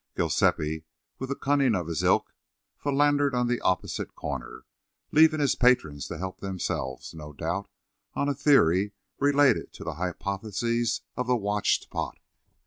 [0.17, 0.83] Giuseppi,
[1.19, 2.33] with the cunning of his ilk,
[2.75, 4.65] philandered on the opposite corner,
[5.11, 7.69] leaving his patrons to help themselves, no doubt
[8.15, 12.17] on a theory related to the hypothesis of the watched pot.